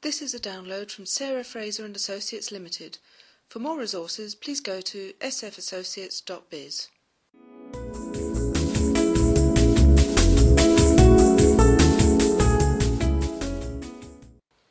[0.00, 2.98] This is a download from Sarah Fraser and Associates Limited.
[3.48, 6.88] For more resources, please go to sfassociates.biz.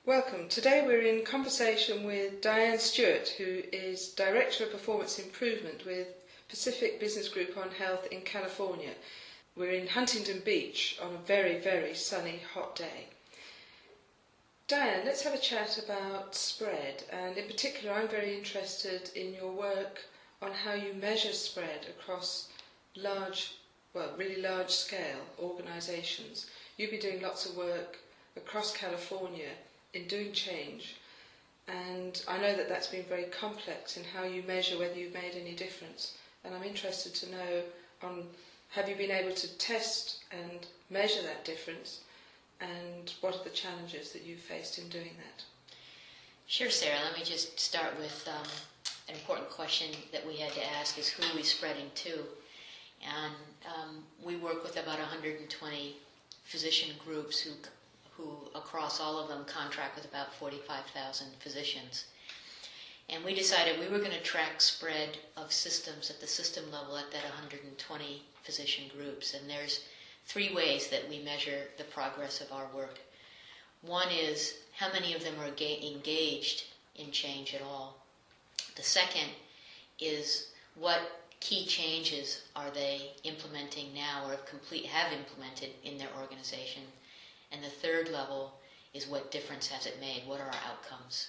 [0.05, 0.47] Welcome.
[0.47, 6.07] Today we're in conversation with Diane Stewart, who is Director of Performance Improvement with
[6.47, 8.91] Pacific Business Group on Health in California.
[9.57, 13.07] We're in Huntington Beach on a very, very sunny, hot day.
[14.67, 19.53] Diane, let's have a chat about spread, and in particular, I'm very interested in your
[19.53, 20.01] work
[20.41, 22.49] on how you measure spread across
[22.93, 23.53] large,
[23.93, 26.47] well, really large scale organisations.
[26.75, 27.97] You've been doing lots of work
[28.35, 29.51] across California
[29.93, 30.97] in doing change,
[31.69, 35.35] and I know that that's been very complex in how you measure whether you've made
[35.39, 36.17] any difference.
[36.43, 37.63] And I'm interested to know
[38.03, 38.27] on
[38.71, 42.01] have you been able to test and measure that difference
[42.61, 45.43] and what are the challenges that you've faced in doing that?
[46.47, 46.99] Sure, Sarah.
[47.03, 48.47] Let me just start with um,
[49.09, 52.19] an important question that we had to ask is who are we spreading to?
[53.03, 53.33] And
[53.65, 55.95] um, we work with about 120
[56.43, 57.51] physician groups who,
[58.11, 62.05] who across all of them contract with about 45,000 physicians.
[63.09, 66.97] And we decided we were going to track spread of systems at the system level
[66.97, 69.33] at that 120 physician groups.
[69.33, 69.85] And there's
[70.27, 72.99] three ways that we measure the progress of our work.
[73.81, 77.95] One is how many of them are ga- engaged in change at all.
[78.75, 79.29] The second
[79.99, 86.09] is what key changes are they implementing now or have complete have implemented in their
[86.19, 86.83] organization.
[87.51, 88.53] And the third level
[88.93, 90.23] is what difference has it made?
[90.25, 91.27] What are our outcomes?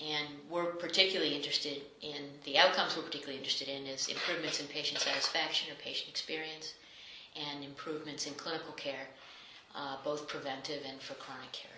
[0.00, 5.00] And we're particularly interested in the outcomes we're particularly interested in is improvements in patient
[5.00, 6.72] satisfaction or patient experience
[7.36, 9.08] and improvements in clinical care,
[9.74, 11.70] uh, both preventive and for chronic care.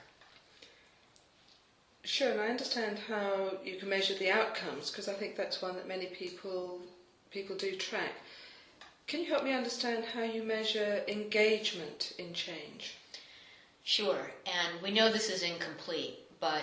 [2.05, 5.75] Sure, and I understand how you can measure the outcomes because I think that's one
[5.75, 6.81] that many people
[7.31, 8.13] people do track.
[9.09, 12.97] Can you help me understand how you measure engagement in change?
[13.83, 16.63] Sure, and we know this is incomplete, but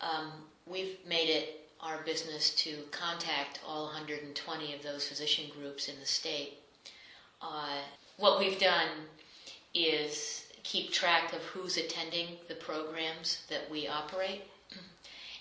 [0.00, 0.32] um,
[0.66, 6.06] we've made it our business to contact all 120 of those physician groups in the
[6.06, 6.61] state
[7.42, 7.78] uh,
[8.16, 8.88] what we've done
[9.74, 14.42] is keep track of who's attending the programs that we operate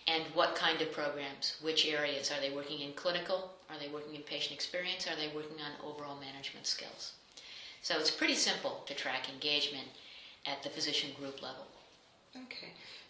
[0.08, 2.32] and what kind of programs, which areas.
[2.32, 3.54] Are they working in clinical?
[3.70, 5.08] Are they working in patient experience?
[5.08, 7.14] Are they working on overall management skills?
[7.82, 9.88] So it's pretty simple to track engagement
[10.46, 11.66] at the physician group level.
[12.36, 12.70] Okay.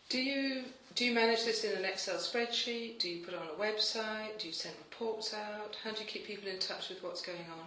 [0.10, 0.64] Do you
[0.96, 3.00] do you manage this in an Excel spreadsheet?
[3.00, 4.38] Do you put it on a website?
[4.40, 5.78] Do you send reports out?
[5.84, 7.66] How do you keep people in touch with what's going on?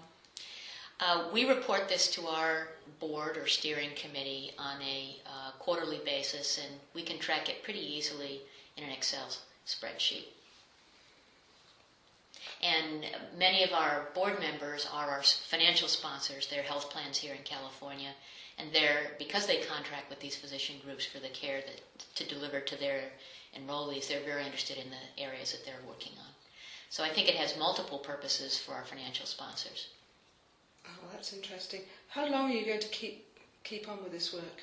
[1.01, 2.69] Uh, we report this to our
[3.01, 7.81] board or steering committee on a uh, quarterly basis, and we can track it pretty
[7.81, 8.41] easily
[8.77, 9.29] in an Excel
[9.67, 10.27] spreadsheet.
[12.63, 13.05] And
[13.37, 18.11] many of our board members are our financial sponsors, their health plans here in California,
[18.59, 21.83] and they're because they contract with these physician groups for the care that
[22.15, 23.01] to deliver to their
[23.59, 26.33] enrollees, they're very interested in the areas that they're working on.
[26.89, 29.89] So I think it has multiple purposes for our financial sponsors.
[30.87, 31.83] Oh, that's interesting.
[32.09, 33.27] How long are you going to keep
[33.63, 34.63] keep on with this work?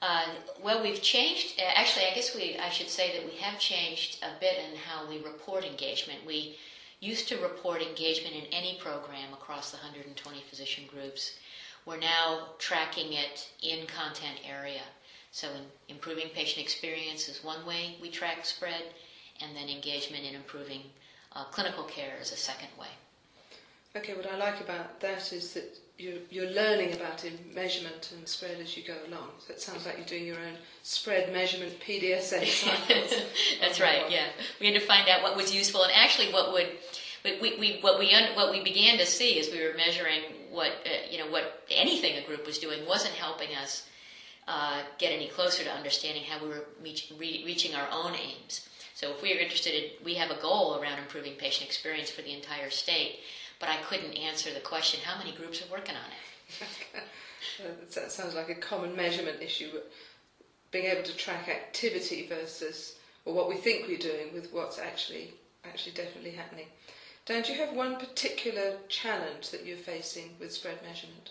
[0.00, 0.26] Uh,
[0.62, 1.58] well, we've changed.
[1.58, 4.76] Uh, actually, I guess we I should say that we have changed a bit in
[4.76, 6.20] how we report engagement.
[6.26, 6.56] We
[7.00, 11.38] used to report engagement in any program across the 120 physician groups.
[11.86, 14.82] We're now tracking it in content area.
[15.30, 18.84] So, in improving patient experience is one way we track spread,
[19.40, 20.82] and then engagement in improving
[21.32, 22.88] uh, clinical care is a second way.
[23.96, 28.26] Okay, what I like about that is that you're, you're learning about in measurement and
[28.26, 29.28] spread as you go along.
[29.46, 33.14] So it sounds like you're doing your own spread measurement PDSA cycles.
[33.60, 34.10] That's right.
[34.10, 34.26] Yeah,
[34.58, 36.66] we had to find out what was useful, and actually, what would
[37.24, 41.08] we, we, what we what we began to see as we were measuring what uh,
[41.08, 43.86] you know what anything a group was doing wasn't helping us
[44.48, 48.68] uh, get any closer to understanding how we were reach, re- reaching our own aims.
[48.94, 52.22] So if we are interested, in, we have a goal around improving patient experience for
[52.22, 53.20] the entire state
[53.60, 57.02] but I couldn't answer the question how many groups are working on it?
[57.94, 59.70] that sounds like a common measurement issue,
[60.70, 65.32] being able to track activity versus or what we think we're doing with what's actually
[65.64, 66.66] actually definitely happening.
[67.26, 71.30] Dan, do you have one particular challenge that you're facing with spread measurement?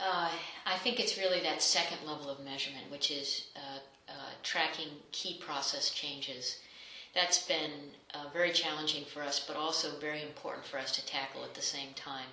[0.00, 0.28] Uh,
[0.66, 3.78] I think it's really that second level of measurement, which is uh,
[4.08, 4.12] uh,
[4.42, 6.58] tracking key process changes
[7.16, 7.72] that's been
[8.14, 11.62] uh, very challenging for us, but also very important for us to tackle at the
[11.62, 12.28] same time.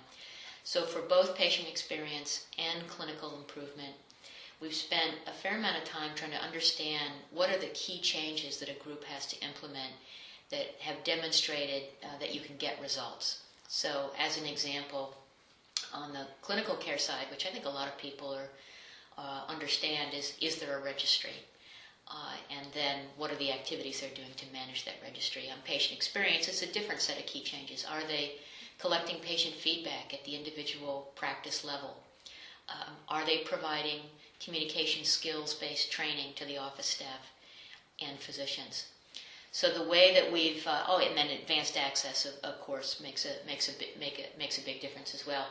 [0.62, 3.94] So, for both patient experience and clinical improvement,
[4.60, 8.58] we've spent a fair amount of time trying to understand what are the key changes
[8.58, 9.92] that a group has to implement
[10.50, 13.42] that have demonstrated uh, that you can get results.
[13.68, 15.14] So, as an example,
[15.92, 18.50] on the clinical care side, which I think a lot of people are,
[19.18, 21.44] uh, understand, is is there a registry?
[22.08, 25.48] Uh, and then what are the activities they're doing to manage that registry?
[25.50, 27.84] On patient experience, it's a different set of key changes.
[27.90, 28.32] Are they
[28.78, 31.96] collecting patient feedback at the individual practice level?
[32.68, 34.00] Um, are they providing
[34.40, 37.32] communication skills based training to the office staff
[38.00, 38.86] and physicians?
[39.52, 43.24] So the way that we've uh, oh, and then advanced access, of, of course, makes
[43.24, 45.46] a makes a make a makes a big difference as well.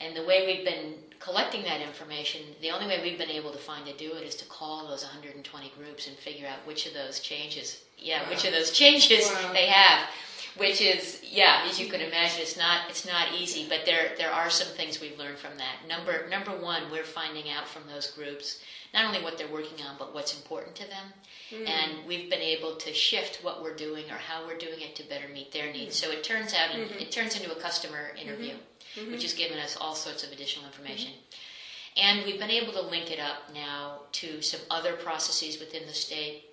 [0.00, 3.58] And the way we've been collecting that information, the only way we've been able to
[3.58, 6.94] find to do it is to call those 120 groups and figure out which of
[6.94, 8.30] those changes, yeah, wow.
[8.30, 9.52] which of those changes wow.
[9.52, 10.08] they have.
[10.56, 14.32] Which is, yeah, as you can imagine, it's not it's not easy, but there there
[14.32, 15.86] are some things we've learned from that.
[15.86, 18.62] Number number one, we're finding out from those groups
[18.94, 21.12] not only what they're working on, but what's important to them,
[21.50, 21.68] mm.
[21.68, 25.02] and we've been able to shift what we're doing or how we're doing it to
[25.02, 26.00] better meet their needs.
[26.00, 26.06] Mm.
[26.06, 27.00] So it turns out mm-hmm.
[27.00, 28.52] it turns into a customer interview.
[28.52, 29.12] Mm-hmm mm-hmm.
[29.12, 31.10] which has given us all sorts of additional information.
[31.10, 32.02] Mm-hmm.
[32.02, 35.94] And we've been able to link it up now to some other processes within the
[35.94, 36.44] state.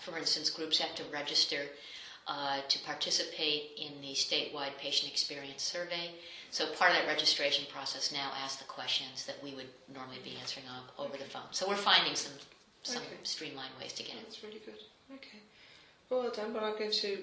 [0.00, 1.62] For instance, groups have to register
[2.26, 6.10] uh, to participate in the statewide patient experience survey.
[6.50, 10.36] So part of that registration process now asks the questions that we would normally be
[10.40, 10.66] answering
[10.98, 11.48] over the phone.
[11.52, 12.32] So we're finding some
[12.84, 13.16] some okay.
[13.22, 14.22] streamlined ways to get it.
[14.24, 14.78] That's really good.
[15.12, 15.38] Okay.
[16.08, 16.54] Well done.
[16.54, 17.18] Well, I'm going to